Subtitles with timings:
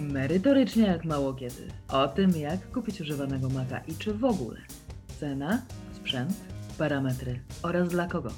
[0.00, 1.68] Merytorycznie jak mało kiedy.
[1.88, 4.60] O tym, jak kupić używanego Maca i czy w ogóle.
[5.20, 6.32] Cena, sprzęt,
[6.78, 8.30] parametry oraz dla kogo.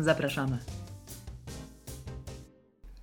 [0.00, 0.58] Zapraszamy.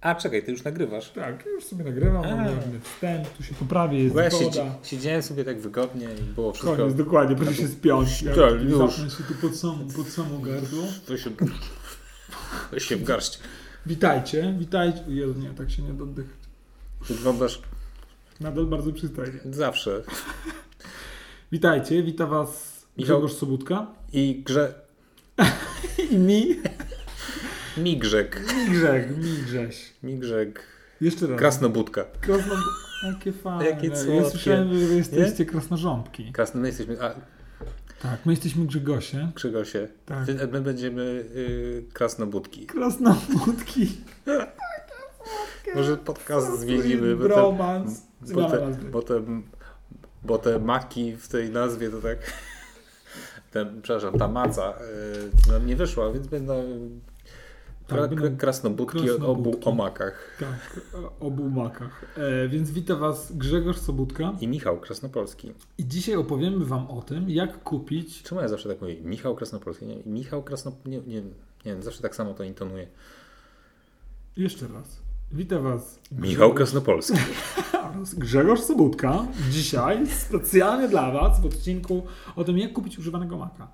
[0.02, 1.10] A czekaj, ty już nagrywasz.
[1.10, 2.36] Tak, już sobie nagrywam, A.
[2.36, 6.34] mam różny wstęp, tu się poprawię, jest Bo ja siedzi, siedziałem sobie tak wygodnie i
[6.34, 6.76] było wszystko.
[6.76, 8.22] Koniec, dokładnie, będzie się spiąć.
[8.22, 8.96] Ja Tak, już.
[8.96, 10.84] Się tu pod samo, pod samo gardło.
[11.06, 11.30] To się,
[12.72, 13.40] to się w garść.
[13.86, 15.04] Witajcie, witajcie.
[15.08, 15.90] Jezu, nie, tak się nie.
[16.16, 16.24] Ty
[17.10, 17.62] Wyglądasz
[18.42, 19.40] Nadal bardzo przystojnie.
[19.46, 20.04] zawsze.
[21.52, 23.18] Witajcie, wita was Michał.
[23.20, 24.74] Grzegorz Sobutka I grze...
[26.12, 26.56] i mi,
[27.78, 28.42] Migrzek.
[28.58, 29.94] Migrzeg, Migrześ.
[30.04, 30.64] Migrzek.
[31.02, 31.40] Jeszcze raz.
[31.40, 32.06] Krasnobudka.
[32.22, 32.54] Krasno...
[33.04, 33.66] Jakie fajne.
[33.66, 34.30] Jakie Ja słodkie.
[34.30, 36.32] słyszałem, że wy jesteście krasnożąbki.
[36.32, 37.02] Krasno, my jesteśmy...
[37.04, 37.16] A,
[38.02, 39.32] Tak, my jesteśmy Grzegosie.
[39.36, 39.88] Krzygosie.
[40.06, 40.28] Tak.
[40.52, 42.66] My będziemy y, krasnobudki.
[42.66, 43.88] Krasnoludki.
[45.76, 48.02] Może podcast zmienimy, bo te, Bromans.
[48.22, 48.90] bo, Zmiana te, nazwy.
[48.90, 49.22] bo, te,
[50.24, 52.18] bo te maki w tej nazwie to tak...
[53.52, 54.74] Ten, przepraszam, ta maca
[55.48, 56.64] y, nam nie wyszła, więc będą...
[57.88, 59.70] Tak, będą krasnobudki, o- obu krasnobudki.
[59.70, 60.38] o makach.
[60.40, 62.06] Tak, o obu makach.
[62.18, 65.54] E, więc witam Was Grzegorz Sobutka I Michał Krasnopolski.
[65.78, 68.24] i dzisiaj opowiemy Wam o tym, jak kupić.
[68.24, 68.96] Czemu ja zawsze tak mówię?
[69.02, 69.86] Michał Krasnopolski.
[69.86, 70.90] Nie, Michał Krasnopolski.
[70.90, 71.22] Nie,
[71.66, 72.88] nie, nie zawsze tak samo to intonuję.
[74.38, 75.05] Jeszcze raz.
[75.32, 77.18] Witam Was Michał Krasnopolski.
[77.74, 79.26] oraz Grzegorz Sobutka.
[79.52, 82.06] Dzisiaj specjalnie dla Was w odcinku
[82.36, 83.68] o tym, jak kupić używanego maka.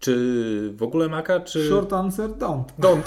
[0.00, 1.68] Czy w ogóle Maka, czy...
[1.68, 2.64] Short answer don't.
[2.80, 3.02] Don't.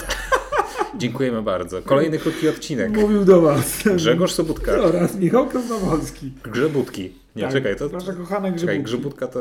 [0.98, 1.82] Dziękujemy bardzo.
[1.82, 2.98] Kolejny krótki odcinek.
[2.98, 4.72] Mówił do Was Grzegorz Sobutka.
[4.72, 6.32] oraz Michał Krasnopolski.
[6.44, 7.14] Grzebutki.
[7.36, 7.88] Nie, Tak, czekaj, to...
[7.90, 8.84] Nasza kochana Czekaj, Grzebudki.
[8.84, 9.40] Grzebudka to...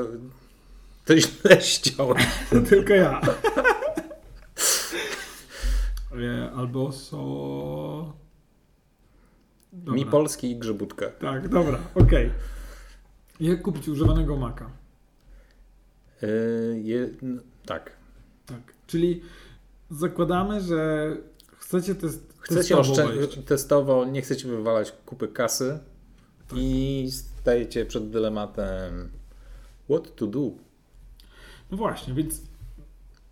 [1.05, 2.19] To źle ściąłem.
[2.51, 3.20] To tylko ja.
[6.17, 8.23] E, Albo so...
[9.75, 9.94] Dobra.
[9.94, 11.06] Mi Polski i Grzebudka.
[11.11, 12.30] Tak, dobra, okej.
[13.41, 14.70] Jak kupić używanego maka?
[16.22, 17.92] Yy, je, no, tak.
[18.46, 18.74] Tak.
[18.86, 19.23] Czyli
[19.90, 21.17] zakładamy, że
[21.58, 25.79] chcecie test Chcecie testowo testowo, nie chcecie wywalać kupy kasy
[26.56, 29.11] i stajecie przed dylematem
[29.91, 30.51] what to do.
[31.70, 32.42] No właśnie, więc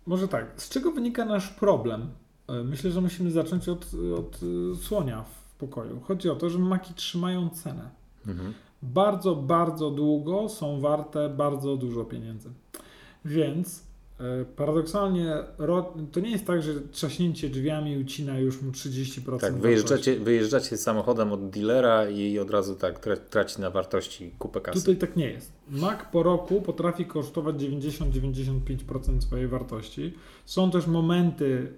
[0.05, 0.61] może tak.
[0.61, 2.09] Z czego wynika nasz problem?
[2.47, 4.39] E, Myślę, że musimy zacząć od, od
[4.73, 5.99] e, słonia w pokoju.
[5.99, 7.89] Chodzi o to, że maki trzymają cenę.
[8.27, 8.53] Mhm.
[8.83, 12.49] bardzo, bardzo długo są warte bardzo dużo pieniędzy.
[13.25, 13.83] Więc
[14.19, 15.37] e, paradoksalnie
[16.11, 21.31] to nie jest tak, że trzaśnięcie drzwiami ucina już mu 30% Tak, wyjeżdżacie, wyjeżdżacie samochodem
[21.31, 24.79] od dealera i od razu tak tra- traci na wartości kupę kasy.
[24.79, 25.51] Tutaj tak nie jest.
[25.69, 30.13] Mac po roku potrafi kosztować 90-95% swojej wartości.
[30.45, 31.73] Są też momenty,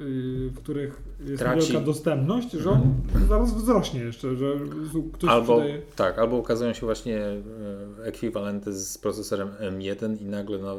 [0.00, 1.72] w których jest Traci.
[1.72, 2.94] wielka dostępność, że on
[3.28, 4.52] zaraz wzrośnie jeszcze, że
[5.12, 5.82] ktoś Albo, sprzedaje...
[5.96, 7.42] tak, albo ukazują się właśnie e,
[8.04, 10.76] ekwiwalenty z procesorem M1 i nagle no,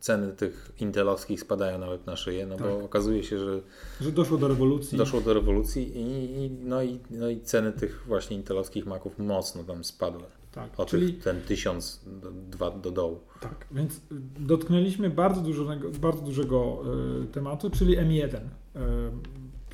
[0.00, 2.84] ceny tych intelowskich spadają nawet na szyję, no bo Tak.
[2.84, 3.60] okazuje się, że
[4.00, 4.98] że doszło do rewolucji.
[4.98, 9.64] doszło do rewolucji i, i, no, i, no i ceny tych właśnie intelowskich maków mocno
[9.64, 10.22] tam spadły.
[10.56, 12.04] Tak, O czyli ten tysiąc,
[12.50, 13.20] dwa do dołu.
[13.40, 14.00] Tak, więc y,
[14.38, 16.82] dotknęliśmy bardzo dużego, bardzo dużego
[17.22, 18.36] y, tematu, czyli M1.
[18.36, 18.40] Y,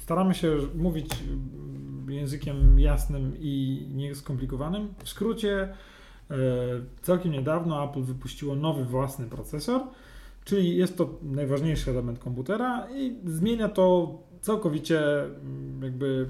[0.00, 1.12] staramy się mówić
[2.08, 4.94] y, językiem jasnym i nieskomplikowanym.
[5.04, 5.68] W skrócie,
[6.30, 6.34] y,
[7.02, 9.80] całkiem niedawno Apple wypuściło nowy własny procesor,
[10.44, 16.26] czyli jest to najważniejszy element komputera i zmienia to całkowicie mm, jakby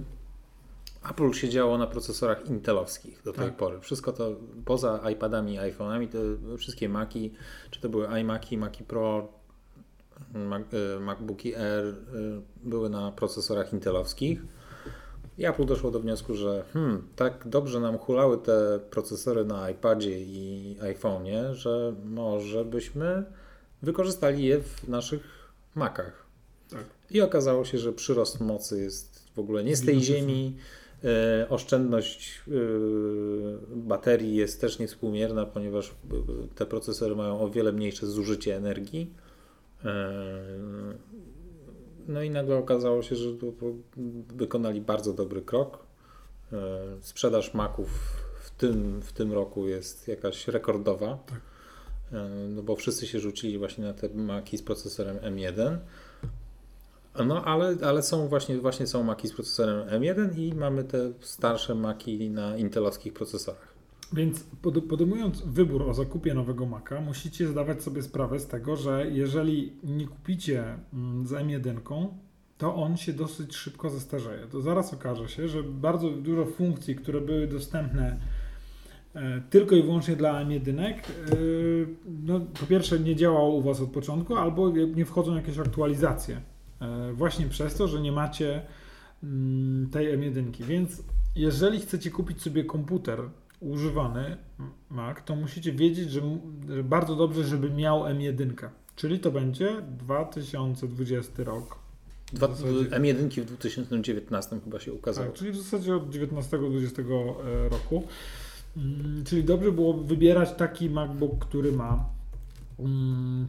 [1.11, 3.57] Apple siedziało na procesorach intelowskich do tej Tak.
[3.57, 3.81] pory.
[3.81, 6.19] Wszystko to poza iPadami i iPhone'ami, te
[6.57, 7.33] wszystkie Maki,
[7.71, 9.29] czy to były iMaki, Maki Pro,
[10.35, 10.63] Mac,
[10.97, 11.95] e, MacBooki Air, e,
[12.65, 14.43] były na procesorach intelowskich.
[15.39, 20.21] I Apple doszło do wniosku, że hmm, tak dobrze nam hulały te procesory na iPadzie
[20.21, 23.25] i iPhone'ie, że może byśmy
[23.83, 26.27] wykorzystali je w naszych Macach.
[26.71, 26.85] Tak.
[27.11, 30.57] I okazało się, że przyrost mocy jest w ogóle nie z tej ziemi.
[31.05, 32.53] E, oszczędność e,
[33.77, 35.93] baterii jest też niewspółmierna, ponieważ e,
[36.55, 39.15] te procesory mają o wiele mniejsze zużycie energii.
[42.09, 43.29] No i nagle okazało się, że
[44.35, 45.87] wykonali bardzo dobry krok.
[47.01, 47.89] Sprzedaż Maców
[48.41, 51.19] w tym, w tym roku jest jakaś rekordowa.
[51.27, 51.41] Tak.
[52.49, 55.77] No bo wszyscy się rzucili właśnie na te Maki z procesorem M1.
[57.27, 61.75] No, ale, ale są właśnie, właśnie są Maki z procesorem M1 i mamy te starsze
[61.75, 63.73] Maki na intelowskich procesorach.
[64.13, 69.07] Więc pod, podejmując wybór o zakupie nowego Maca, musicie zdawać sobie sprawę z tego, że
[69.11, 72.07] jeżeli nie kupicie mm, z M1,
[72.59, 74.47] to on się dosyć szybko zestarzeje.
[74.47, 78.19] To zaraz okaże się, że bardzo dużo funkcji, które były dostępne
[79.15, 80.95] e, tylko i wyłącznie dla M1, e,
[82.25, 86.52] no, po pierwsze nie działało u Was od początku, albo nie wchodzą jakieś aktualizacje.
[86.83, 88.63] E, właśnie przez to, że nie macie
[89.23, 90.65] mm, tej M1.
[90.65, 91.03] Więc
[91.37, 93.21] jeżeli chcecie kupić sobie komputer
[93.61, 94.37] używany
[94.91, 96.21] Mac, to musicie wiedzieć, że,
[96.69, 98.69] że bardzo dobrze, żeby miał M1.
[98.97, 101.79] Czyli to będzie 2020 rok.
[102.33, 105.27] Dwa, M1 w 2019 chyba się ukazało.
[105.27, 107.05] Tak, czyli w zasadzie od 19-20
[107.71, 108.05] roku.
[108.77, 112.05] Mm, czyli dobrze było wybierać taki MacBook, który ma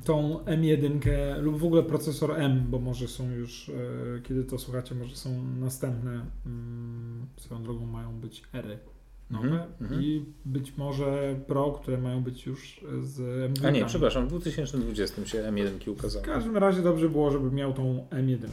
[0.04, 4.96] tą M1 lub w ogóle procesor M, bo może są już, e, kiedy to słuchacie,
[4.96, 8.80] może są następne, mm, swoją drogą mają być ery
[9.30, 10.02] nowe mm-hmm.
[10.02, 13.20] i być może Pro, które mają być już z
[13.54, 13.68] M2.
[13.68, 16.26] A nie, przepraszam, w 2020 się M1 ukazały.
[16.26, 18.48] W każdym razie dobrze było, żeby miał tą M1.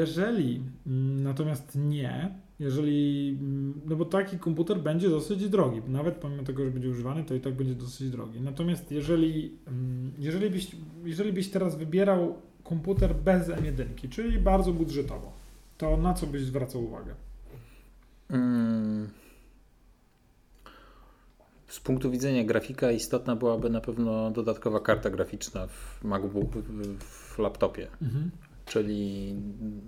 [0.00, 6.42] Jeżeli mm, natomiast nie, jeżeli, mm, no bo taki komputer będzie dosyć drogi, nawet pomimo
[6.42, 8.40] tego, że będzie używany, to i tak będzie dosyć drogi.
[8.40, 10.70] Natomiast jeżeli, mm, jeżeli, byś,
[11.04, 15.32] jeżeli byś teraz wybierał komputer bez M1, czyli bardzo budżetowo,
[15.78, 17.14] to na co byś zwracał uwagę?
[21.66, 26.50] Z punktu widzenia grafika istotna byłaby na pewno dodatkowa karta graficzna w MacBook,
[26.98, 27.88] w laptopie.
[28.02, 28.30] Mhm.
[28.70, 29.34] Czyli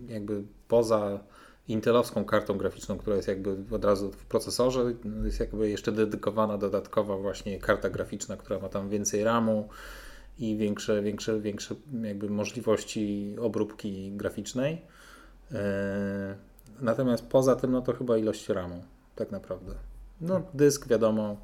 [0.09, 1.21] jakby poza
[1.69, 4.95] intelowską kartą graficzną, która jest jakby od razu w procesorze,
[5.25, 9.69] jest jakby jeszcze dedykowana dodatkowa właśnie karta graficzna, która ma tam więcej RAMu
[10.39, 14.83] i większe, większe, większe jakby możliwości obróbki graficznej.
[15.53, 16.37] E,
[16.81, 18.85] natomiast poza tym, no to chyba ilość RAMu,
[19.17, 19.75] tak naprawdę.
[20.21, 21.37] No, dysk wiadomo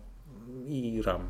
[0.66, 1.28] i RAM.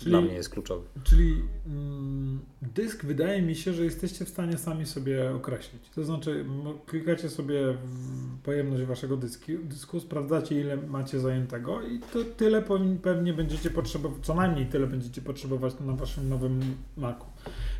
[0.00, 0.86] Czyli, Dla mnie jest kluczowy.
[1.04, 5.82] Czyli mm, dysk wydaje mi się, że jesteście w stanie sami sobie określić.
[5.94, 6.44] To znaczy,
[6.86, 12.62] klikacie sobie w pojemność waszego dysku, dysku sprawdzacie ile macie zajętego i to tyle
[13.02, 16.60] pewnie będziecie potrzebować, co najmniej tyle będziecie potrzebować na waszym nowym
[16.96, 17.26] Macu.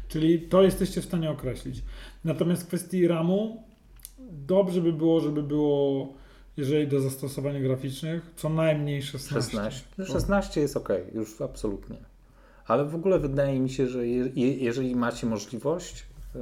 [0.08, 1.82] Czyli to jesteście w stanie określić.
[2.24, 3.64] Natomiast w kwestii RAMu
[4.46, 6.14] dobrze by było, żeby było
[6.56, 9.50] jeżeli do zastosowań graficznych, co najmniej 16.
[9.50, 12.09] 16, 16 jest ok, już absolutnie.
[12.66, 16.40] Ale w ogóle wydaje mi się, że je, jeżeli macie możliwość, yy,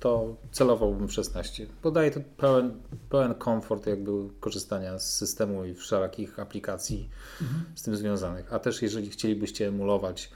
[0.00, 1.66] to celowałbym 16.
[1.82, 2.72] Podaje to pełen,
[3.10, 4.10] pełen komfort jakby
[4.40, 7.08] korzystania z systemu i wszelakich aplikacji
[7.42, 7.64] mhm.
[7.74, 8.52] z tym związanych.
[8.52, 10.30] A też jeżeli chcielibyście emulować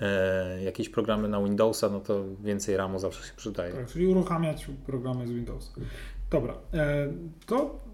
[0.00, 3.72] e, jakieś programy na Windowsa, no to więcej RAMu zawsze się przydaje.
[3.72, 5.72] Tak, czyli uruchamiać programy z Windowsa.
[6.30, 7.12] Dobra, e,
[7.46, 7.84] to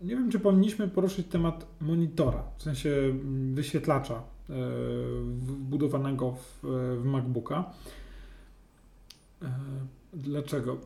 [0.00, 4.22] nie wiem, czy powinniśmy poruszyć temat monitora, w sensie mm, wyświetlacza e,
[5.36, 6.60] wbudowanego w,
[7.00, 7.64] w MacBooka.
[9.42, 9.48] E,
[10.14, 10.76] dlaczego?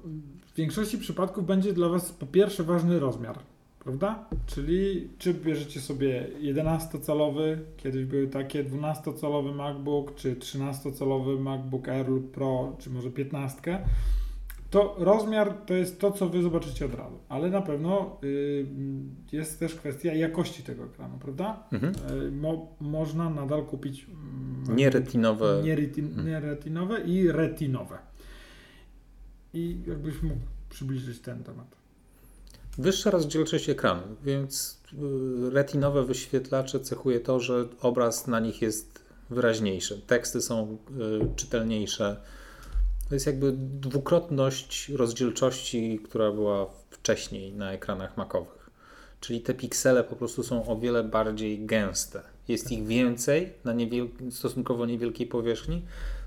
[0.47, 3.39] W większości przypadków będzie dla Was po pierwsze ważny rozmiar,
[3.85, 4.25] prawda?
[4.47, 12.31] Czyli czy bierzecie sobie 11-calowy, kiedyś były takie 12-calowy MacBook, czy 13-calowy MacBook Air lub
[12.31, 13.85] Pro, czy może 15
[14.75, 18.67] to rozmiar to jest to, co wy zobaczycie od razu, ale na pewno y,
[19.33, 21.69] jest też kwestia jakości tego ekranu, prawda?
[21.73, 21.95] Mhm.
[22.23, 24.07] Y, mo, można nadal kupić
[24.69, 25.61] y, nieretinowe.
[25.65, 26.27] Nieretin, mhm.
[26.27, 27.99] nieretinowe i retinowe.
[29.55, 30.41] I jakbyś mógł
[30.71, 31.77] przybliżyć ten temat.
[32.79, 40.03] Wyższa rozdzielczość ekranu, więc y, retinowe wyświetlacze cechuje to, że obraz na nich jest wyraźniejszy,
[40.07, 40.79] teksty są
[41.23, 42.21] y, czytelniejsze
[43.09, 48.71] to jest jakby dwukrotność rozdzielczości, która była wcześniej na ekranach makowych.
[49.21, 52.23] Czyli te piksele po prostu są o wiele bardziej gęste.
[52.49, 55.83] Jest ich więcej na niewiel- stosunkowo niewielkiej powierzchni,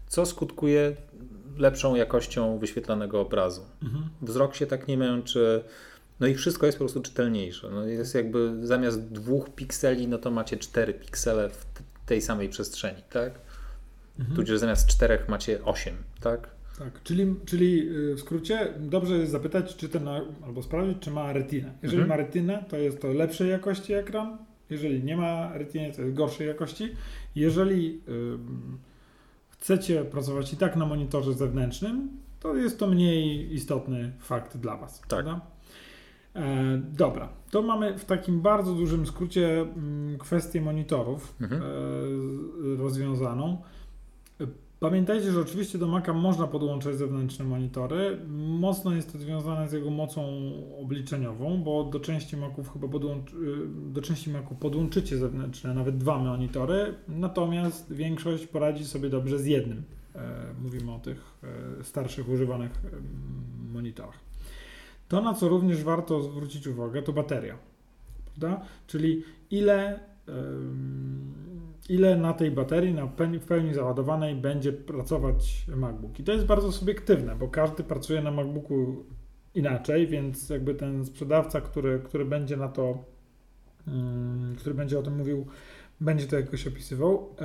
[0.07, 0.95] co skutkuje
[1.57, 3.61] lepszą jakością wyświetlanego obrazu.
[3.83, 4.09] Mhm.
[4.21, 5.63] Wzrok się tak nie męczy.
[6.19, 7.69] No i wszystko jest po prostu czytelniejsze.
[7.69, 11.65] No jest jakby zamiast dwóch pikseli, no to macie cztery piksele w
[12.05, 13.39] tej samej przestrzeni, tak?
[14.19, 14.35] Mhm.
[14.35, 16.56] Tudzież zamiast czterech macie osiem, tak?
[16.79, 20.07] Tak, czyli, czyli y, w skrócie dobrze jest zapytać, czy ten,
[20.45, 21.73] albo sprawdzić, czy ma retinę.
[21.83, 22.09] Jeżeli mhm.
[22.19, 24.37] ma retinę, to jest to lepszej jakości ekran.
[24.69, 26.89] Jeżeli nie ma retiny, to jest gorszej jakości.
[27.35, 28.01] Jeżeli
[29.49, 34.99] chcecie pracować i tak na monitorze zewnętrznym, to jest to mniej istotny fakt dla Was.
[34.99, 35.07] Tak.
[35.09, 35.41] Prawda?
[36.35, 41.61] E, dobra, to mamy w takim bardzo dużym skrócie m, kwestię monitorów mhm.
[41.61, 41.65] e,
[42.77, 43.61] rozwiązaną.
[44.79, 48.17] Pamiętajcie, że oczywiście do Maca można podłączać zewnętrzne monitory.
[48.37, 50.23] Mocno jest to związane z jego mocą
[50.81, 53.35] obliczeniową, bo do części Maców chyba podłączy,
[53.69, 59.83] do części Maców podłączycie zewnętrzne, nawet dwa monitory, natomiast większość poradzi sobie dobrze z jednym.
[60.15, 61.37] E, mówimy o tych
[61.79, 62.71] e, starszych, używanych
[63.73, 64.19] monitorach.
[65.07, 67.57] To, na co również warto zwrócić uwagę, to bateria.
[68.25, 68.65] Prawda?
[68.87, 69.99] Czyli ile
[71.89, 73.07] ile na tej baterii, na
[73.39, 76.19] w pełni załadowanej będzie pracować MacBook.
[76.19, 79.05] I to jest bardzo subiektywne, bo każdy pracuje na MacBooku
[79.55, 83.03] inaczej, więc jakby ten sprzedawca, który, który będzie na to,
[84.57, 85.45] który będzie o tym mówił,
[86.01, 87.35] będzie to jakoś opisywał.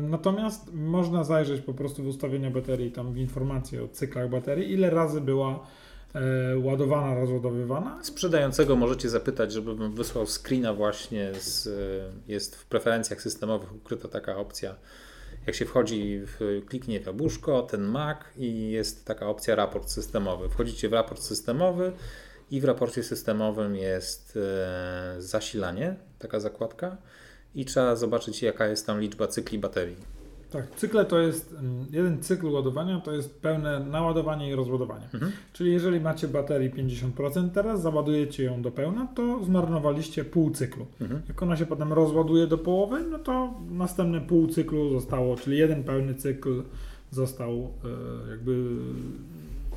[0.00, 4.90] Natomiast można zajrzeć po prostu w ustawienia baterii, tam w informacje o cyklach baterii, ile
[4.90, 5.66] razy była
[6.62, 8.04] ładowana, rozładowywana.
[8.04, 14.36] Sprzedającego możecie zapytać, żebym wysłał screena właśnie, z, e, jest w preferencjach systemowych ukryta taka
[14.36, 14.74] opcja,
[15.46, 20.48] jak się wchodzi, w, kliknie jabłuszko, ten Mac i jest taka opcja raport systemowy.
[20.48, 21.92] Wchodzicie w raport systemowy
[22.50, 26.96] i w raporcie systemowym jest e, zasilanie, taka zakładka
[27.54, 30.19] i trzeba zobaczyć jaka jest tam liczba cykli baterii.
[30.50, 35.08] Tak, cykle to jest, mm, jeden cykl ładowania to jest pełne naładowanie i rozładowanie.
[35.14, 35.32] Mhm.
[35.52, 40.86] Czyli jeżeli macie baterii 50% teraz, załadujecie ją do pełna, to zmarnowaliście pół cyklu.
[41.00, 41.22] Mhm.
[41.28, 45.84] Jak ona się potem rozładuje do połowy, no to następne pół cyklu zostało, czyli jeden
[45.84, 46.62] pełny cykl
[47.10, 48.76] został e, jakby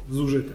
[0.09, 0.53] zużyty.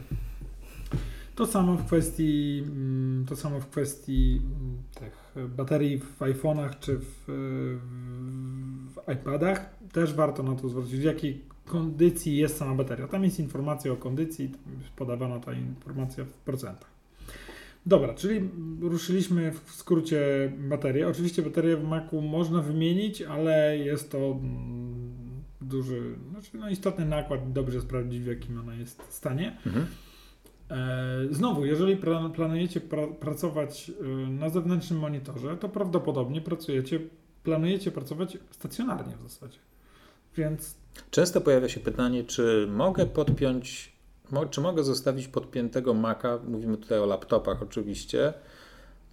[1.35, 5.18] To samo w kwestii, mm, to samo w kwestii mm, tych
[5.57, 7.25] baterii w iPhone'ach czy w,
[8.95, 9.71] w iPadach.
[9.93, 13.09] Też warto na to zwrócić, w jakiej kondycji jest sama bateria.
[13.09, 16.91] Tam jest informacja o kondycji, tam jest podawana ta informacja w procentach.
[17.87, 21.09] Dobra, czyli ruszyliśmy w skrócie baterię.
[21.09, 25.19] Oczywiście baterię w Macu można wymienić, ale jest to mm,
[25.61, 29.57] duży, znaczy no istotny nakład, dobrze sprawdzić w jakim ona jest stanie.
[29.67, 29.87] Mhm.
[30.71, 31.97] E, znowu, jeżeli
[32.35, 37.01] planujecie pra pracować e, na zewnętrznym monitorze, to prawdopodobnie pracujecie,
[37.45, 39.59] planujecie pracować stacjonarnie w zasadzie.
[40.37, 40.75] Więc.
[41.11, 43.93] Często pojawia się pytanie, czy mogę podpiąć,
[44.51, 48.33] czy mogę zostawić podpiętego Maca, mówimy tutaj o laptopach oczywiście,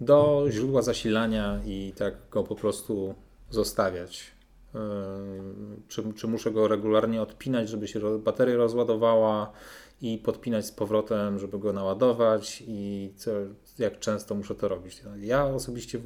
[0.00, 3.14] do źródła zasilania i tak go po prostu
[3.50, 4.32] zostawiać.
[4.74, 4.78] E,
[5.88, 9.52] czy, czy muszę go regularnie odpinać, żeby się bateria rozładowała?
[10.00, 13.30] I podpinać z powrotem, żeby go naładować i co,
[13.78, 15.02] jak często muszę to robić.
[15.20, 16.00] Ja osobiście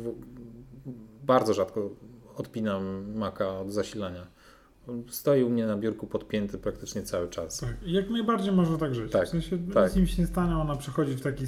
[1.22, 1.90] bardzo rzadko
[2.36, 4.26] odpinam maka od zasilania.
[5.08, 7.60] Stoi u mnie na biurku podpięty praktycznie cały czas.
[7.60, 9.12] Tak, jak najbardziej można tak żyć.
[9.12, 9.88] Tak, w sensie tak.
[9.88, 11.44] nic im się nie stanie, ona przechodzi w taki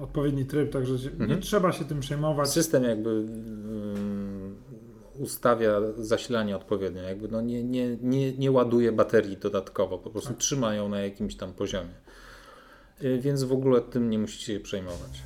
[0.00, 1.30] odpowiedni tryb, także mhm.
[1.30, 2.48] nie trzeba się tym przejmować.
[2.50, 3.26] System jakby
[5.18, 10.74] ustawia zasilanie odpowiednio, jakby no nie, nie, nie, nie ładuje baterii dodatkowo, po prostu trzyma
[10.74, 11.94] ją na jakimś tam poziomie.
[13.02, 15.22] Y, więc w ogóle tym nie musicie się przejmować.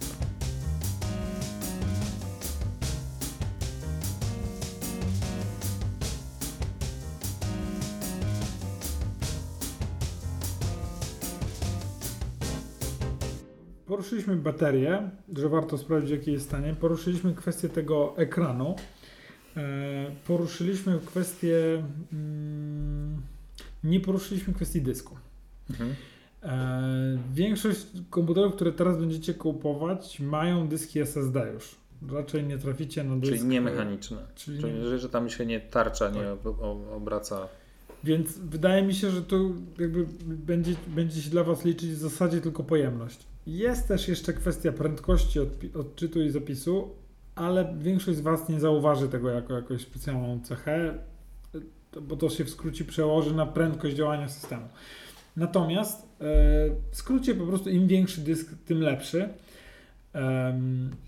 [13.87, 16.77] Poruszyliśmy baterię, że warto sprawdzić, jakie jest stanie.
[16.81, 18.75] Poruszyliśmy kwestię tego ekranu.
[19.59, 23.23] E, poruszyliśmy kwestię, mm,
[23.85, 25.17] nie poruszyliśmy kwestii dysku.
[25.71, 25.95] Mhm.
[26.43, 31.75] E, większość komputerów, które teraz będziecie kupować, mają dyski SSD już.
[32.13, 33.33] Raczej nie traficie na dysk.
[33.33, 34.17] Czyli nie mechaniczne.
[34.35, 36.47] Czyli, czyli że tam się nie tarcza, nie tak.
[36.97, 37.49] obraca.
[38.05, 42.41] Więc wydaje mi się, że to jakby będzie, będzie się dla Was liczyć w zasadzie
[42.41, 43.27] tylko pojemność.
[43.47, 45.39] Jest też jeszcze kwestia prędkości
[45.75, 46.91] odczytu i zapisu,
[47.39, 50.99] ale większość z Was nie zauważy tego jako jakąś specjalną cechę,
[52.03, 54.69] bo to się w skrócie przełoży na prędkość działania systemu.
[55.37, 56.25] Natomiast e,
[56.91, 59.29] w skrócie po prostu im większy dysk, tym lepszy.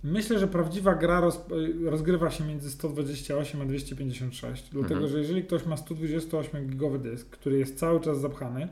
[0.04, 1.40] Myślę, że prawdziwa gra roz,
[1.84, 5.12] rozgrywa się między 128 a 256, dlatego mhm.
[5.12, 8.68] że jeżeli ktoś ma 128 gigowy dysk, który jest cały czas zapchany,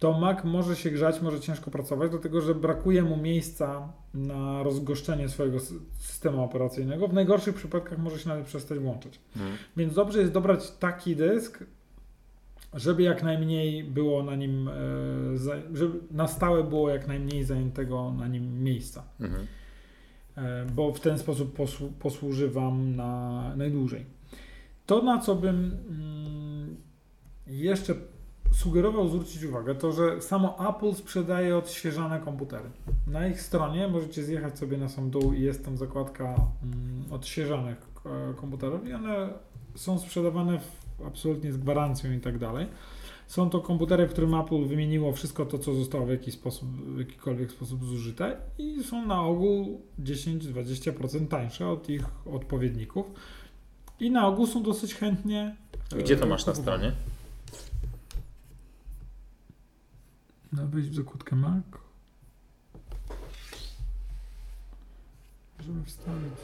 [0.00, 5.28] to Mac może się grzać, może ciężko pracować, dlatego że brakuje mu miejsca na rozgoszczenie
[5.28, 5.58] swojego
[5.98, 7.08] systemu operacyjnego.
[7.08, 9.20] W najgorszych przypadkach może się nawet przestać włączać.
[9.34, 9.56] Hmm.
[9.76, 11.64] Więc dobrze jest dobrać taki dysk,
[12.74, 14.72] żeby jak najmniej było na nim, e,
[15.72, 19.02] żeby na stałe było jak najmniej zajętego na nim miejsca.
[19.18, 19.46] Hmm.
[20.74, 21.58] Bo w ten sposób
[21.98, 24.06] posłuży Wam na najdłużej.
[24.86, 26.76] To, na co bym mm,
[27.46, 27.94] jeszcze
[28.52, 32.70] sugerował zwrócić uwagę, to że samo Apple sprzedaje odświeżane komputery.
[33.06, 37.88] Na ich stronie możecie zjechać sobie na sam dół i jest tam zakładka mm, odświeżanych
[38.06, 39.28] e, komputerów i one
[39.74, 42.66] są sprzedawane w, absolutnie z gwarancją i tak dalej.
[43.26, 46.98] Są to komputery, w którym Apple wymieniło wszystko to, co zostało w, jakiś sposób, w
[46.98, 53.06] jakikolwiek sposób zużyte i są na ogół 10-20% tańsze od ich odpowiedników.
[54.00, 55.56] I na ogół są dosyć chętnie.
[55.98, 56.92] Gdzie to e, masz na stronie?
[60.52, 61.64] No wejść w zakładkę Mac.
[65.58, 66.34] Możemy wstawić.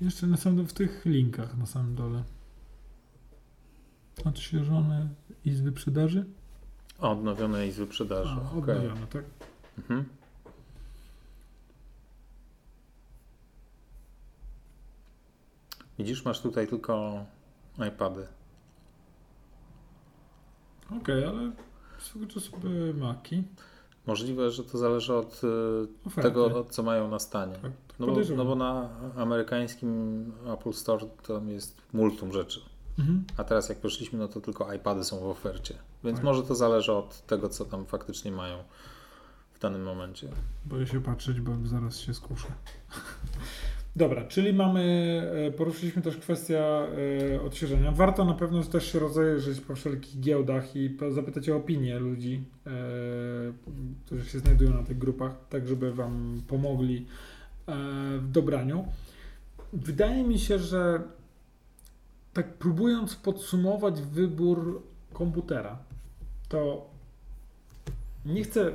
[0.00, 2.24] Jeszcze na samym w tych linkach na samym dole.
[4.24, 5.08] Odświeżone
[5.44, 6.24] i z wyprzedaży?
[6.98, 8.36] Odnowione i z wyprzedaży.
[8.46, 9.24] A, odnowione, tak?
[9.78, 10.04] Mhm.
[15.98, 17.24] Widzisz, masz tutaj tylko
[17.88, 18.26] iPady.
[21.00, 21.52] Okej, ale
[22.04, 23.44] swego czasu były Maki.
[24.06, 25.48] Możliwe, że to zależy od y,
[26.06, 26.30] Oferty.
[26.30, 27.52] tego, od co mają na stanie.
[27.52, 32.60] Tak, tak No bo, no bo na amerykańskim Apple Store tam jest multum rzeczy.
[32.98, 33.24] Mhm.
[33.36, 35.74] A teraz jak poszliśmy, no to tylko iPady są w ofercie.
[36.04, 36.24] Więc Tak.
[36.24, 38.58] może to zależy od tego, co tam faktycznie mają
[39.52, 40.28] w danym momencie.
[40.66, 42.48] Boję się patrzeć, bo zaraz się skuszę.
[43.96, 44.82] Dobra, czyli mamy,
[45.48, 47.92] e, poruszyliśmy też kwestię e, odświeżenia.
[47.92, 52.70] Warto na pewno też się rozejrzeć po wszelkich giełdach i zapytać o opinię ludzi, e,
[54.06, 57.06] którzy się znajdują na tych grupach, tak żeby Wam pomogli
[58.18, 58.84] w dobraniu.
[59.72, 61.02] Wydaje mi się, że
[62.32, 64.82] tak próbując podsumować wybór
[65.12, 65.78] komputera,
[66.48, 66.90] to
[68.26, 68.72] nie chcę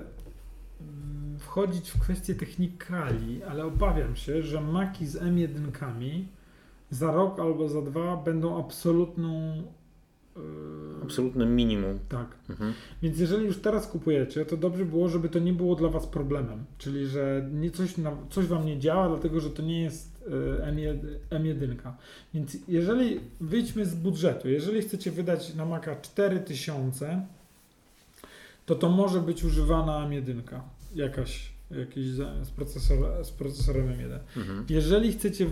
[1.40, 6.24] wchodzić w kwestie technikali, ale obawiam się, że Maki z M1
[6.90, 9.64] za rok albo za dwa będą absolutną.
[10.36, 10.42] yy,
[11.04, 12.00] Absolutnym minimum.
[12.10, 12.28] Tak.
[12.50, 12.74] Mhm.
[13.02, 16.66] Więc jeżeli już teraz kupujecie, to dobrze było, żeby to nie było dla Was problemem.
[16.78, 20.32] Czyli, że nie coś, na, coś Wam nie działa, dlatego że to nie jest y,
[20.62, 21.92] M1, M1.
[22.34, 27.26] Więc jeżeli wyjdźmy z budżetu, jeżeli chcecie wydać na Maca 4000,
[28.68, 30.42] to to może być używana M1.
[30.96, 34.20] Jakaś, jakiś z, procesor, z procesorem M1.
[34.38, 34.66] Mhm.
[34.70, 35.48] Jeżeli chcecie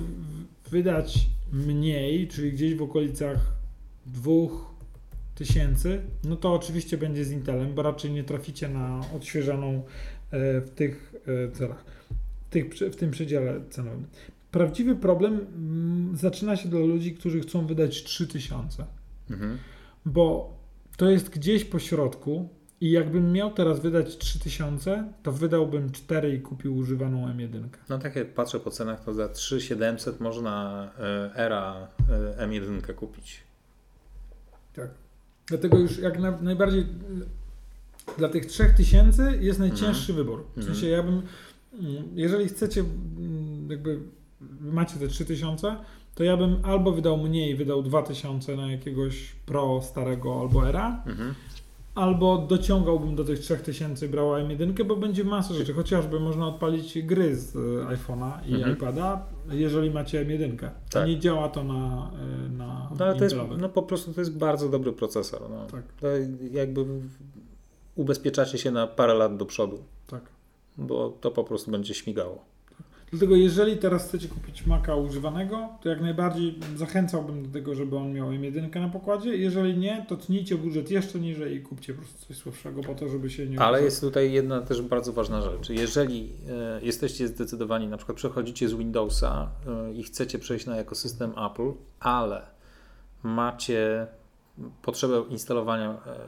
[0.72, 3.38] wydać mniej, czyli gdzieś w okolicach
[4.05, 9.83] 2000, no to oczywiście będzie z Intelem, bo raczej nie traficie na odświeżoną
[10.31, 11.13] e, w tych
[11.48, 11.85] e, celach,
[12.46, 14.07] w, tych, w tym przedziale cenowym.
[14.51, 18.85] Prawdziwy problem mm, zaczyna się dla ludzi, którzy chcą wydać 3000
[19.29, 19.57] Mhm.
[20.05, 20.55] bo
[20.98, 22.50] to jest gdzieś po środku
[22.81, 27.64] i jakbym miał teraz wydać 3000, to wydałbym 4 i kupił używaną M1.
[27.90, 31.88] No tak jak patrzę po cenach, to za 3700 można e, Era
[32.38, 33.44] e, M1 kupić.
[34.74, 34.90] Tak.
[35.48, 36.85] Dlatego już jak na, najbardziej y,
[38.18, 40.44] dla tych 3000 jest najcięższy wybór.
[40.53, 40.75] W Mhm.
[40.75, 41.22] sensie ja bym,
[41.74, 44.00] mm, jeżeli chcecie, mm, jakby
[44.61, 45.75] macie te 3000,
[46.16, 51.33] to ja bym albo wydał mniej, wydał 2000 na jakiegoś Pro starego albo Era, Mhm.
[51.96, 57.36] Albo dociągałbym do tych 3000 brał M1, bo będzie masa rzeczy, chociażby można odpalić gry
[57.36, 57.60] z y,
[57.96, 58.74] iPhone'a i Mhm.
[58.74, 60.58] iPada, jeżeli macie M1.
[60.58, 61.08] To Tak.
[61.08, 62.12] nie działa to na,
[62.46, 65.42] y, na No ale to jest, no po prostu to jest bardzo dobry procesor.
[65.50, 65.66] No.
[65.72, 65.84] Tak.
[66.01, 66.08] To
[66.51, 66.86] jakby
[67.96, 70.22] ubezpieczacie się na parę lat do przodu, Tak.
[70.77, 72.46] bo to po prostu będzie śmigało.
[73.11, 78.13] Dlatego jeżeli teraz chcecie kupić Maca używanego, to jak najbardziej zachęcałbym do tego, żeby on
[78.13, 79.37] miał M1 na pokładzie.
[79.37, 83.07] Jeżeli nie, to tnijcie budżet jeszcze niżej i kupcie po prostu coś słabszego po to,
[83.07, 83.59] żeby się nie...
[83.59, 85.70] Ale jest tutaj jedna też bardzo ważna rzecz.
[85.70, 91.31] Jeżeli e, jesteście zdecydowani, na przykład przechodzicie z Windowsa e, i chcecie przejść na ekosystem
[91.51, 92.41] Apple, ale
[93.24, 94.07] macie
[94.81, 96.22] potrzebę instalowania e, e,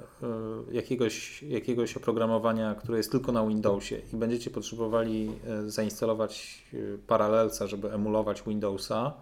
[0.71, 6.63] jakiegoś, jakiegoś oprogramowania, które jest tylko na Windowsie i będziecie potrzebowali e, zainstalować
[7.07, 9.13] Parallelsa, żeby emulować Windowsa,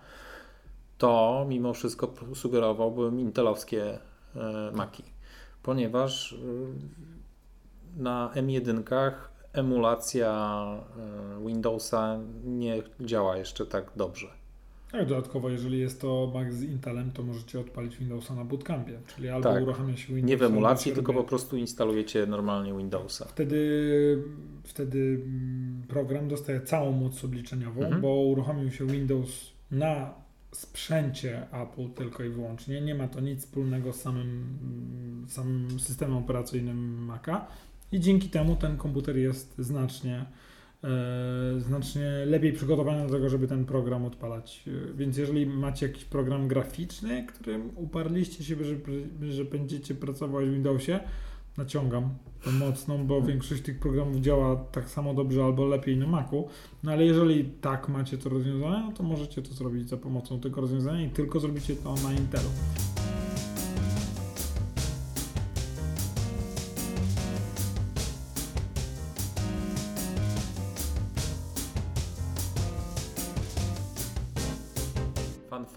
[0.98, 4.00] to mimo wszystko sugerowałbym intelowskie
[4.74, 5.04] Maki,
[5.64, 6.36] ponieważ
[7.98, 9.12] na M1
[9.54, 10.66] emulacja
[11.46, 14.45] Windowsa nie działa jeszcze tak dobrze.
[14.92, 19.30] Tak, dodatkowo jeżeli jest to Mac z Intelem, to możecie odpalić Windowsa na bootcampie, czyli
[19.30, 19.64] albo Tak.
[19.64, 23.26] uruchamia się Windows, Nie w emulacji, tylko po prostu instalujecie normalnie Windowsa.
[23.26, 24.24] Wtedy,
[24.64, 28.02] wtedy mm, program dostaje całą moc obliczeniową, Mhm.
[28.02, 29.30] bo uruchomił się Windows
[29.72, 30.14] na
[30.52, 32.82] sprzęcie Apple tylko i wyłącznie.
[32.82, 34.22] Nie ma to nic wspólnego z samym,
[34.62, 37.48] mm, samym systemem operacyjnym Maca
[37.92, 40.26] i dzięki temu ten komputer jest znacznie,
[41.58, 44.64] znacznie lepiej przygotowany do tego, żeby ten program odpalać.
[44.68, 48.76] E, Więc jeżeli macie jakiś program graficzny, którym uparliście się, że,
[49.32, 51.00] że będziecie pracować w Windowsie,
[51.58, 52.10] naciągam
[52.44, 56.48] tą mocną, bo większość tych programów działa tak samo dobrze albo lepiej na Macu.
[56.84, 60.62] No ale jeżeli tak macie to rozwiązanie, no to możecie to zrobić za pomocą tego
[60.62, 62.50] rozwiązania i tylko zrobicie to na Intelu.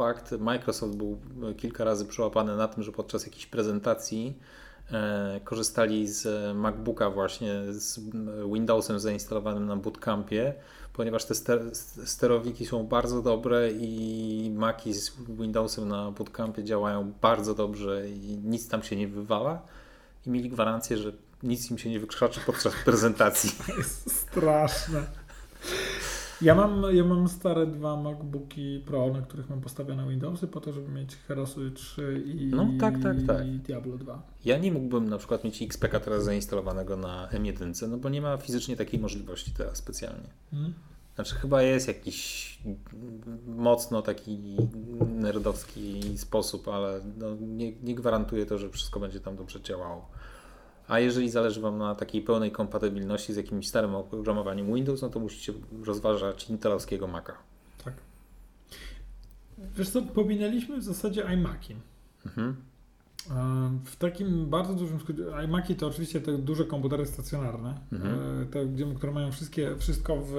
[0.09, 1.19] Fact, Microsoft był
[1.57, 4.39] kilka razy przyłapany na tym, że podczas jakiejś prezentacji
[4.93, 8.01] e, korzystali z MacBooka właśnie z
[8.53, 10.55] Windowsem zainstalowanym na bootcampie,
[10.93, 11.61] ponieważ te ster
[12.05, 18.69] sterowiki są bardzo dobre i Maci z Windowsem na bootcampie działają bardzo dobrze i nic
[18.69, 19.63] tam się nie wywala
[20.27, 23.51] i mieli gwarancję, że nic im się nie wykrzaczy podczas prezentacji.
[24.07, 25.03] Straszne.
[26.43, 30.73] Ja mam, ja mam stare dwa MacBooki Pro, na których mam postawione Windowsy po to,
[30.73, 33.47] żeby mieć Herosy 3 i No, tak, tak, tak.
[33.47, 34.23] Diablo 2.
[34.45, 38.37] Ja nie mógłbym na przykład mieć XPK teraz zainstalowanego na M1, no bo nie ma
[38.37, 40.29] fizycznie takiej możliwości teraz specjalnie.
[40.51, 40.75] Hmm?
[41.15, 42.59] Znaczy chyba jest jakiś
[43.47, 44.57] mocno taki
[45.15, 50.09] nerdowski sposób, ale no nie, nie gwarantuje to, że wszystko będzie tam dobrze działało.
[50.89, 55.21] A jeżeli zależy Wam na takiej pełnej kompatybilności z jakimś starym oprogramowaniem Windows, no to
[55.21, 55.53] musicie
[55.87, 57.33] rozważać intelowskiego Maca.
[57.85, 57.95] Tak.
[59.77, 61.77] Wiesz co, pominęliśmy w zasadzie iMaki.
[62.27, 62.57] Mhm.
[63.31, 68.43] E, W takim bardzo dużym skrócie, iMaki to oczywiście te duże komputery stacjonarne, Mhm.
[68.43, 70.33] e, te, gdzie, które mają wszystkie, wszystko w,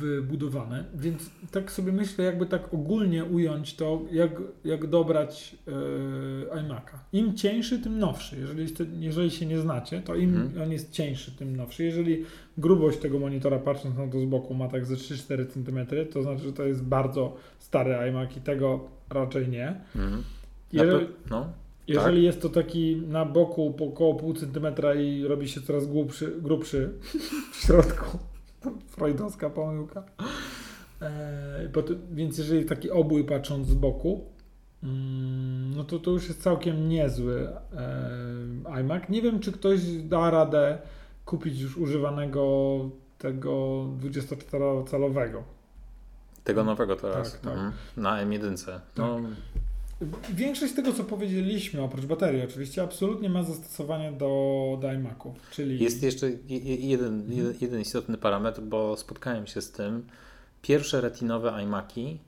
[0.00, 4.30] wybudowane, więc tak sobie myślę, jakby tak ogólnie ująć to, jak,
[4.64, 5.56] jak dobrać
[6.52, 6.98] e, iMac'a.
[7.12, 8.36] Im cieńszy, tym nowszy.
[8.40, 8.66] Jeżeli,
[8.98, 10.62] jeżeli się nie znacie, to im Mhm.
[10.62, 11.84] on jest cieńszy, tym nowszy.
[11.84, 12.24] Jeżeli
[12.58, 16.42] grubość tego monitora, patrząc na to z boku, ma tak ze 3-4 cm, to znaczy,
[16.42, 19.80] że to jest bardzo stary iMac i tego raczej nie.
[19.96, 20.22] Mhm.
[20.72, 21.52] Jeżeli, no,
[21.88, 26.90] jeżeli jest to taki na boku około pół centymetra i robi się coraz głupszy, grubszy
[27.52, 28.18] w środku,
[28.96, 30.02] freudowska pomyłka.
[31.74, 34.24] Bo to, więc jeżeli taki obój patrząc z boku,
[34.82, 39.08] mm, no to to już jest całkiem niezły eee, iMac.
[39.08, 40.78] Nie wiem, czy ktoś da radę
[41.24, 42.78] kupić już używanego
[43.18, 45.42] tego 24-calowego.
[46.44, 47.32] tego nowego teraz.
[47.32, 47.52] Tak, tak.
[47.52, 47.72] Mhm.
[47.96, 48.80] Na M1.
[48.96, 49.20] No,
[50.34, 55.84] Większość tego, co powiedzieliśmy, oprócz baterii oczywiście, absolutnie ma zastosowanie do, do iMaców, czyli...
[55.84, 60.06] Jest jeszcze je- je- jeden, jeden, jeden istotny parametr, bo spotkałem się z tym.
[60.62, 62.18] Pierwsze retinowe iMaki,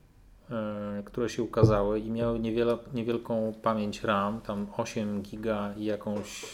[0.51, 6.45] e, które się ukazały i miały niewiele, niewielką pamięć RAM, tam 8 giga i jakąś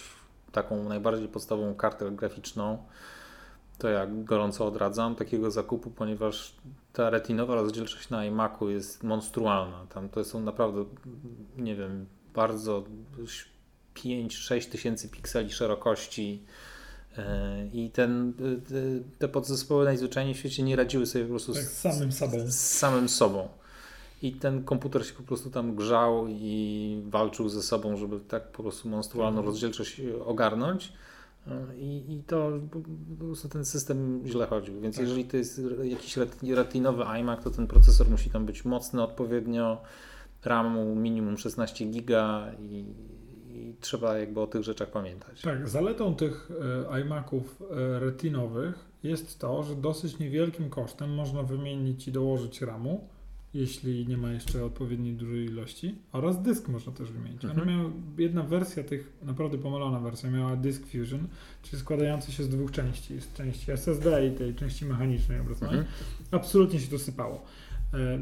[0.52, 2.78] taką najbardziej podstawową kartę graficzną,
[3.80, 6.56] to ja gorąco odradzam takiego zakupu, ponieważ
[6.94, 9.86] ta retinowa rozdzielczość na iMacu jest monstrualna.
[9.94, 10.86] Tam to są naprawdę,
[11.58, 12.84] nie wiem, bardzo
[13.96, 16.44] 5-6 tysięcy pikseli szerokości.
[17.18, 21.64] e, I ten, te- te podzespoły najzwyczajniej w świecie nie radziły sobie po prostu Tak,
[21.64, 22.38] z samym sobą.
[22.48, 23.48] z samym sobą.
[24.22, 28.64] I ten komputer się po prostu tam grzał i walczył ze sobą, żeby tak po
[28.64, 29.46] prostu monstrualną Mhm.
[29.48, 30.94] rozdzielczość ogarnąć.
[31.78, 32.52] I, I to
[33.20, 34.82] po prostu ten system źle chodził.
[34.82, 35.06] Więc Tak.
[35.06, 39.82] jeżeli to jest jakiś ret- retinowy iMac, to ten procesor musi tam być mocny odpowiednio,
[40.46, 42.86] RAMu minimum 16 giga i,
[43.50, 45.42] i trzeba jakby o tych rzeczach pamiętać.
[45.42, 46.50] Tak, zaletą tych
[46.92, 53.08] e, iMaców e, retinowych jest to, że dosyć niewielkim kosztem można wymienić i dołożyć RAMu,
[53.54, 57.46] jeśli nie ma jeszcze odpowiedniej dużej ilości, oraz dysk można też wymienić.
[57.46, 57.68] Mhm.
[57.68, 61.28] miały, jedna wersja tych, naprawdę pomylona wersja, miała Disk Fusion,
[61.64, 65.80] czyli składający się z dwóch części, z części SSD i tej części mechanicznej obrazowej.
[65.80, 65.96] Mhm.
[66.32, 67.36] Absolutnie się to sypało.
[67.36, 67.69] E,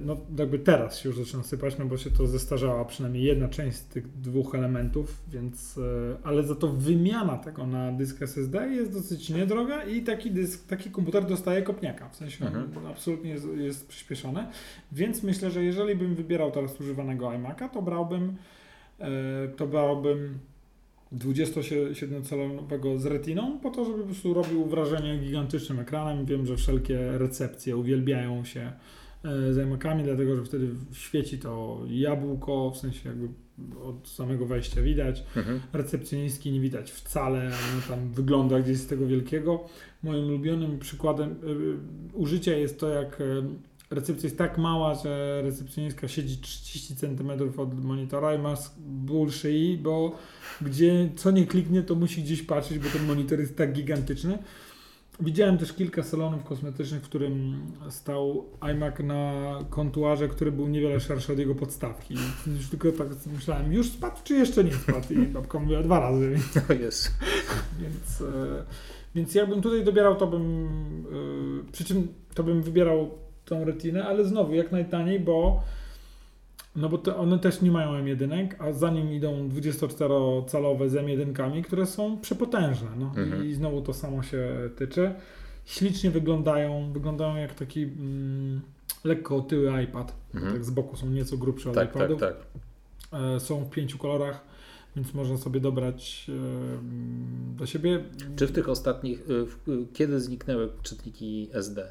[0.06, 3.78] No, jakby teraz się już zaczyna sypać, no bo się to zestarzała przynajmniej jedna część
[3.78, 5.82] z tych dwóch elementów, więc, e,
[6.24, 10.92] ale za to wymiana tego na dysk SSD jest dosyć niedroga i taki dysk, taki
[10.92, 12.88] komputer dostaje kopniaka, w sensie Mhm.
[12.88, 14.48] absolutnie jest, jest przyspieszony,
[14.92, 18.36] więc myślę, że jeżeli bym wybierał teraz używanego iMac'a, to brałbym,
[19.00, 20.40] e, to brałbym
[21.14, 26.26] 27-calowego z retiną, po to, żeby po prostu robił wrażenie gigantycznym ekranem.
[26.26, 28.74] Wiem, że wszelkie recepcje uwielbiają się e,
[29.24, 33.28] z iMac'ami, dlatego że wtedy świeci to jabłko, w sensie jakby
[33.84, 35.24] od samego wejścia widać.
[35.36, 35.60] Mhm.
[35.74, 39.66] Recepcjonistki nie widać wcale, ono tam wygląda gdzieś z tego wielkiego.
[40.04, 43.22] Moim ulubionym przykładem y, użycia jest to, jak
[43.90, 49.78] recepcja jest tak mała, że recepcjonistka siedzi 30 cm od monitora i ma ból szyi,
[49.78, 50.16] bo
[50.62, 54.38] gdzie co nie kliknie, to musi gdzieś patrzeć, bo ten monitor jest tak gigantyczny.
[55.20, 59.34] Widziałem też kilka salonów kosmetycznych, w którym stał iMac na
[59.70, 62.16] kontuarze, który był niewiele szerszy od jego podstawki.
[62.48, 65.14] Już tylko tak myślałem, już spadł czy jeszcze nie spadł?
[65.14, 66.36] I babka mówiła dwa razy.
[66.68, 67.14] To jest.
[67.80, 68.64] Więc, e,
[69.16, 70.68] więc jakbym tutaj dobierał, to bym.
[71.68, 73.12] E, przy czym to bym wybierał
[73.46, 75.64] tą retinę, ale znowu jak najtaniej, bo.
[76.78, 81.64] No bo te, one też nie mają M1, a za nim idą 24-calowe z M1,
[81.64, 82.88] które są przepotężne.
[82.98, 83.06] No.
[83.18, 83.46] Mhm.
[83.46, 85.14] I znowu to samo się tyczy.
[85.66, 88.62] Ślicznie wyglądają, wyglądają jak taki mm,
[89.04, 90.16] lekko otyły iPad.
[90.36, 90.54] Mhm.
[90.54, 92.20] Tak z boku są nieco grubsze od Tak, tak, iPadów.
[92.20, 92.36] tak.
[93.14, 94.42] E, Są w pięciu kolorach,
[94.96, 98.04] więc można sobie dobrać e, do siebie.
[98.36, 101.88] Czy w tych ostatnich, w- y, kiedy zniknęły czytniki SD?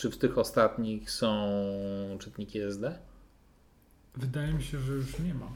[0.00, 1.48] Czy w tych ostatnich są
[2.20, 2.98] czytniki SD?
[4.16, 5.46] Wydaje mi się, że już nie ma.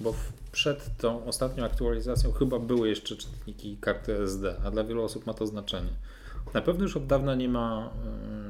[0.00, 0.14] Bo
[0.52, 5.34] przed tą ostatnią aktualizacją chyba były jeszcze czytniki karty SD, a dla wielu osób ma
[5.34, 5.90] to znaczenie.
[6.54, 7.90] Na pewno już od dawna nie ma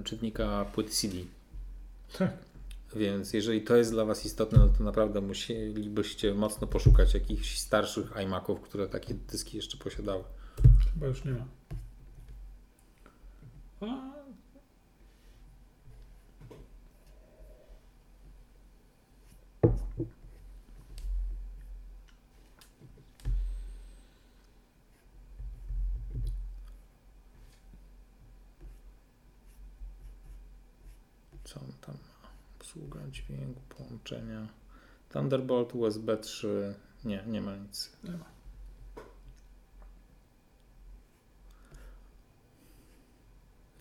[0.01, 1.17] y, czytnika płyt CD.
[2.19, 2.33] Tak.
[2.97, 8.13] Więc jeżeli to jest dla Was istotne, no to naprawdę musielibyście mocno poszukać jakichś starszych
[8.25, 10.25] iMaców, które takie dyski jeszcze posiadały.
[10.95, 11.45] Chyba już nie ma.
[13.81, 14.18] A...
[31.49, 32.29] Co on tam ma?
[32.59, 34.49] Obsługa dźwięku, połączenia.
[35.13, 36.75] Thunderbolt, USB 3.
[37.05, 37.93] Nie, nie ma nic.
[38.05, 38.25] Nie ma.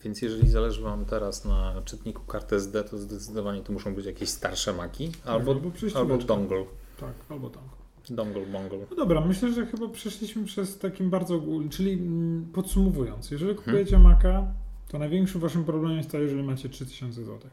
[0.04, 4.30] Więc jeżeli zależy Wam teraz na czytniku karty SD, to zdecydowanie to muszą być jakieś
[4.30, 6.66] starsze maki albo, albo albo dongle.
[7.00, 7.64] Tak, albo tak.
[8.10, 8.80] Dongle, bongle.
[8.90, 13.66] No dobra, myślę, że chyba przeszliśmy przez takim bardzo ogólnym, czyli mm, podsumowując, jeżeli Mhm.
[13.66, 14.54] kupujecie Maca,
[14.88, 17.50] to największym waszym problemem jest to, jeżeli macie 3000 zł.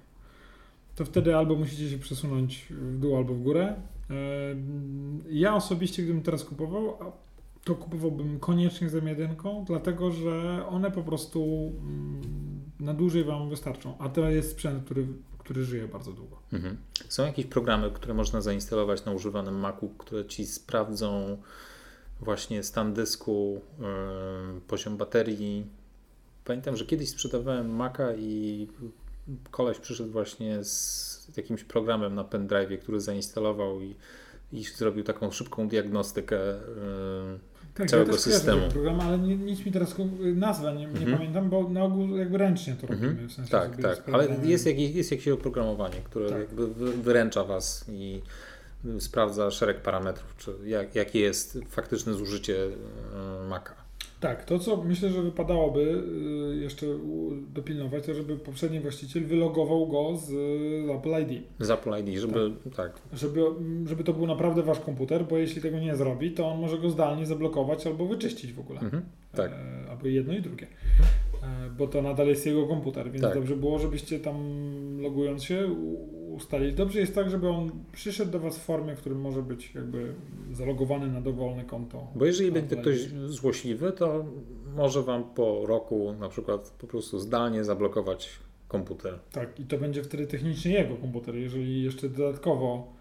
[0.97, 3.75] To wtedy albo musicie się przesunąć w dół, albo w górę.
[5.31, 6.99] Ja osobiście, gdybym teraz kupował,
[7.64, 12.20] to kupowałbym koniecznie z M1, dlatego że one po prostu mm,
[12.81, 13.99] na dłużej wam wystarczą.
[13.99, 15.07] A to jest sprzęt, który,
[15.38, 16.37] który żyje bardzo długo.
[16.53, 16.77] Mhm.
[17.09, 21.38] Są jakieś programy, które można zainstalować na używanym Macu, które Ci sprawdzą
[22.20, 23.61] właśnie stan dysku,
[24.66, 25.66] poziom baterii.
[26.45, 28.69] Pamiętam, że kiedyś sprzedawałem Maca i
[29.51, 33.95] koleś przyszedł właśnie z jakimś programem na pendrive, który zainstalował i,
[34.53, 36.37] i zrobił taką szybką diagnostykę.
[36.37, 37.39] Yy,
[37.75, 38.61] Tak, całego ja systemu.
[38.61, 39.95] ten program, ale nie, nic mi teraz
[40.35, 41.13] nazwa nie, nie Mhm.
[41.19, 43.09] pamiętam, bo na ogół jakby ręcznie to robimy.
[43.09, 43.29] Mhm.
[43.29, 46.39] W sensie Tak, tak, ale jest jakieś, jest jakieś oprogramowanie, które Tak.
[46.39, 48.23] jakby wy- wyręcza Was i
[48.99, 53.84] sprawdza szereg parametrów, czy jak, jakie jest faktyczne zużycie y, Maca.
[54.25, 56.03] Tak, to co myślę, że wypadałoby
[56.53, 56.87] y, jeszcze
[57.55, 60.31] dopilnować, to żeby poprzedni właściciel wylogował go z
[60.91, 61.43] Apple ID.
[61.59, 63.01] Z Apple ID, żeby tak.
[63.13, 63.41] Żeby,
[63.87, 66.91] żeby to był naprawdę wasz komputer, bo jeśli tego nie zrobi, to on może go
[66.91, 68.81] zdalnie zablokować albo wyczyścić w ogóle.
[68.81, 69.03] Mhm,
[69.35, 69.51] tak.
[69.53, 70.67] E, albo jedno i drugie.
[71.43, 73.35] E, bo to nadal jest jego komputer, więc Tak.
[73.35, 74.37] dobrze było, żebyście tam
[75.01, 75.77] logując się
[76.35, 76.73] u- ustalili.
[76.75, 80.14] Dobrze jest tak, żeby on przyszedł do was w formie, w którym może być jakby
[80.53, 82.07] zalogowany na dowolne konto.
[82.14, 84.25] Bo jeżeli będzie ktoś złośliwy, to
[84.77, 88.31] może Wam po roku na przykład po prostu zdalnie zablokować
[88.68, 89.18] komputer.
[89.33, 91.35] Tak, i to będzie wtedy technicznie jego komputer.
[91.37, 92.92] Jeżeli jeszcze dodatkowo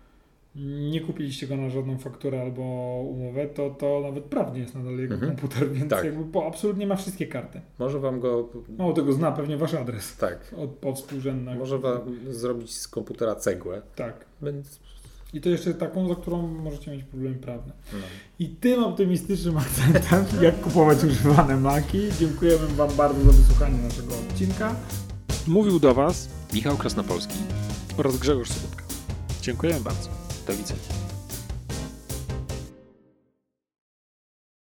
[0.56, 2.62] nie kupiliście go na żadną fakturę albo
[3.10, 5.32] umowę, to to nawet prawnie jest nadal jego Mhm.
[5.32, 6.04] komputer, więc Tak.
[6.06, 7.62] jakby po, absolutnie ma wszystkie karty.
[7.80, 11.58] Może Wam go, Mało tego zna pewnie wasz adres tak, od, współrzędnych.
[11.60, 14.26] może Wam zrobić z komputera cegłę, Tak.
[14.42, 14.80] więc
[15.34, 17.74] I to jeszcze taką, za którą możecie mieć problemy prawne.
[17.94, 18.00] no.
[18.40, 24.76] I tym optymistycznym akcentem, jak kupować używane maki, dziękujemy Wam bardzo za wysłuchanie naszego odcinka.
[25.48, 27.36] Mówił do Was Michał Krasnopolski.
[27.98, 28.84] oraz Grzegorz Sobotka.
[29.42, 30.23] Dziękujemy bardzo.
[30.46, 30.74] 的预测